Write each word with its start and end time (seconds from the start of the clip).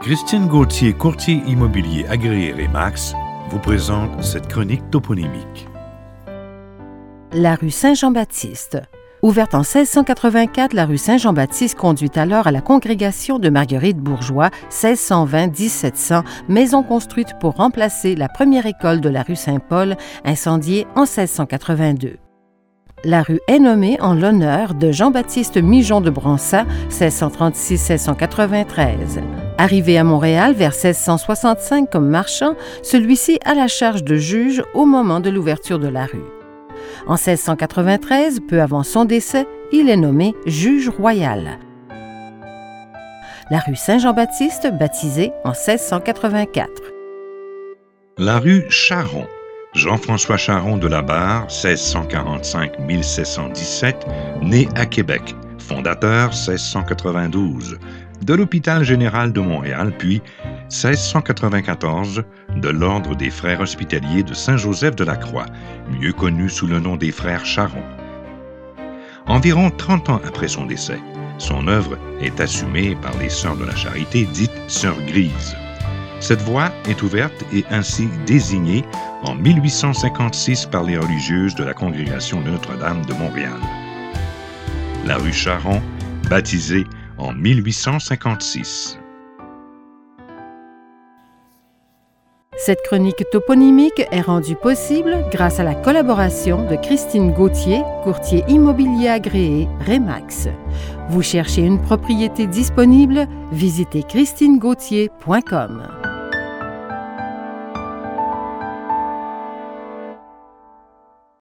Christiane 0.00 0.46
Gauthier, 0.46 0.92
courtier 0.92 1.42
immobilier 1.46 2.04
agréé 2.06 2.52
Remax, 2.52 3.14
vous 3.48 3.58
présente 3.58 4.22
cette 4.22 4.46
chronique 4.46 4.90
toponymique. 4.90 5.66
La 7.32 7.54
rue 7.54 7.70
Saint-Jean-Baptiste. 7.70 8.82
Ouverte 9.22 9.54
en 9.54 9.62
1684, 9.62 10.74
la 10.74 10.84
rue 10.84 10.98
Saint-Jean-Baptiste 10.98 11.78
conduit 11.78 12.10
alors 12.14 12.46
à 12.46 12.50
la 12.52 12.60
congrégation 12.60 13.38
de 13.38 13.48
Marguerite 13.48 13.96
Bourgeois, 13.96 14.50
1620-1700, 14.70 16.24
maison 16.48 16.82
construite 16.82 17.30
pour 17.40 17.54
remplacer 17.54 18.14
la 18.14 18.28
première 18.28 18.66
école 18.66 19.00
de 19.00 19.08
la 19.08 19.22
rue 19.22 19.34
Saint-Paul, 19.34 19.96
incendiée 20.24 20.86
en 20.94 21.04
1682. 21.04 22.18
La 23.04 23.22
rue 23.22 23.40
est 23.48 23.58
nommée 23.58 23.98
en 24.00 24.14
l'honneur 24.14 24.74
de 24.74 24.92
Jean-Baptiste 24.92 25.56
Mijon 25.56 26.02
de 26.02 26.10
Bransat, 26.10 26.66
1636-1693. 26.90 29.45
Arrivé 29.58 29.96
à 29.96 30.04
Montréal 30.04 30.52
vers 30.52 30.72
1665 30.72 31.88
comme 31.90 32.08
marchand, 32.08 32.56
celui-ci 32.82 33.38
a 33.44 33.54
la 33.54 33.68
charge 33.68 34.04
de 34.04 34.16
juge 34.16 34.62
au 34.74 34.84
moment 34.84 35.20
de 35.20 35.30
l'ouverture 35.30 35.78
de 35.78 35.88
la 35.88 36.04
rue. 36.04 36.26
En 37.06 37.14
1693, 37.14 38.40
peu 38.46 38.60
avant 38.60 38.82
son 38.82 39.06
décès, 39.06 39.46
il 39.72 39.88
est 39.88 39.96
nommé 39.96 40.34
juge 40.44 40.90
royal. 40.90 41.58
La 43.50 43.60
rue 43.60 43.76
Saint-Jean-Baptiste, 43.76 44.68
baptisée 44.78 45.32
en 45.44 45.52
1684. 45.52 46.68
La 48.18 48.38
rue 48.38 48.66
Charon. 48.68 49.26
Jean-François 49.72 50.36
Charon 50.36 50.76
de 50.76 50.88
la 50.88 51.00
Barre, 51.02 51.46
1645-1717, 51.48 53.94
né 54.42 54.68
à 54.74 54.84
Québec, 54.86 55.34
fondateur 55.58 56.30
1692 56.30 57.78
de 58.22 58.34
l'Hôpital 58.34 58.84
général 58.84 59.32
de 59.32 59.40
Montréal, 59.40 59.92
puis 59.98 60.22
1694 60.70 62.24
de 62.56 62.68
l'Ordre 62.68 63.14
des 63.14 63.30
Frères 63.30 63.60
hospitaliers 63.60 64.22
de 64.22 64.34
Saint-Joseph 64.34 64.96
de 64.96 65.04
la 65.04 65.16
Croix, 65.16 65.46
mieux 66.00 66.12
connu 66.12 66.48
sous 66.48 66.66
le 66.66 66.80
nom 66.80 66.96
des 66.96 67.12
Frères 67.12 67.44
Charon. 67.44 67.82
Environ 69.26 69.70
30 69.70 70.10
ans 70.10 70.20
après 70.24 70.48
son 70.48 70.66
décès, 70.66 71.00
son 71.38 71.68
œuvre 71.68 71.98
est 72.20 72.40
assumée 72.40 72.96
par 72.96 73.16
les 73.18 73.28
Sœurs 73.28 73.56
de 73.56 73.64
la 73.64 73.76
Charité, 73.76 74.26
dites 74.32 74.52
Sœurs 74.68 75.00
Grises. 75.06 75.56
Cette 76.20 76.40
voie 76.40 76.70
est 76.88 77.02
ouverte 77.02 77.44
et 77.52 77.64
ainsi 77.70 78.08
désignée 78.26 78.84
en 79.22 79.34
1856 79.34 80.66
par 80.66 80.82
les 80.82 80.96
religieuses 80.96 81.54
de 81.54 81.64
la 81.64 81.74
congrégation 81.74 82.40
de 82.40 82.50
Notre-Dame 82.50 83.04
de 83.04 83.12
Montréal. 83.12 83.60
La 85.04 85.18
rue 85.18 85.32
Charon, 85.32 85.82
baptisée 86.30 86.86
en 87.18 87.32
1856. 87.32 88.98
Cette 92.58 92.80
chronique 92.82 93.22
toponymique 93.30 94.02
est 94.10 94.22
rendue 94.22 94.56
possible 94.56 95.24
grâce 95.30 95.60
à 95.60 95.62
la 95.62 95.74
collaboration 95.74 96.68
de 96.68 96.76
Christine 96.76 97.32
Gauthier, 97.32 97.82
courtier 98.02 98.44
immobilier 98.48 99.08
agréé 99.08 99.68
Remax. 99.86 100.48
Vous 101.10 101.22
cherchez 101.22 101.62
une 101.62 101.80
propriété 101.80 102.46
disponible? 102.46 103.28
Visitez 103.52 104.02
christinegauthier.com. 104.02 106.05